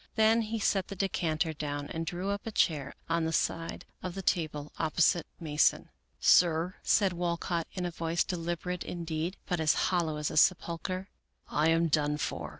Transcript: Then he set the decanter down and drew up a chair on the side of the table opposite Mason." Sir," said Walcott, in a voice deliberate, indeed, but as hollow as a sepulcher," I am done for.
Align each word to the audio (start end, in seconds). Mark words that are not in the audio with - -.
Then 0.15 0.41
he 0.41 0.57
set 0.57 0.87
the 0.87 0.95
decanter 0.95 1.53
down 1.53 1.85
and 1.89 2.07
drew 2.07 2.31
up 2.31 2.47
a 2.47 2.51
chair 2.51 2.95
on 3.07 3.23
the 3.25 3.31
side 3.31 3.85
of 4.01 4.15
the 4.15 4.23
table 4.23 4.71
opposite 4.79 5.27
Mason." 5.39 5.89
Sir," 6.19 6.73
said 6.81 7.13
Walcott, 7.13 7.67
in 7.73 7.85
a 7.85 7.91
voice 7.91 8.23
deliberate, 8.23 8.83
indeed, 8.83 9.37
but 9.45 9.59
as 9.59 9.75
hollow 9.91 10.17
as 10.17 10.31
a 10.31 10.37
sepulcher," 10.37 11.09
I 11.49 11.69
am 11.69 11.87
done 11.87 12.17
for. 12.17 12.49